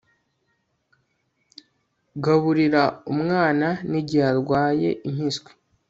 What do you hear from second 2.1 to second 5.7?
gaburira umwana n'igihe arwaye impiswi